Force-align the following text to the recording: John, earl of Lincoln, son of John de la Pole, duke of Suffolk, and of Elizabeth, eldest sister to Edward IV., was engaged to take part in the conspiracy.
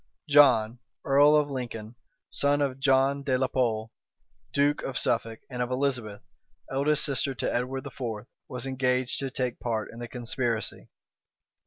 John, 0.27 0.79
earl 1.05 1.35
of 1.35 1.51
Lincoln, 1.51 1.93
son 2.31 2.59
of 2.59 2.79
John 2.79 3.21
de 3.21 3.37
la 3.37 3.45
Pole, 3.45 3.91
duke 4.51 4.81
of 4.81 4.97
Suffolk, 4.97 5.41
and 5.47 5.61
of 5.61 5.69
Elizabeth, 5.69 6.23
eldest 6.71 7.05
sister 7.05 7.35
to 7.35 7.53
Edward 7.53 7.85
IV., 7.85 8.25
was 8.47 8.65
engaged 8.65 9.19
to 9.19 9.29
take 9.29 9.59
part 9.59 9.91
in 9.93 9.99
the 9.99 10.07
conspiracy. 10.07 10.89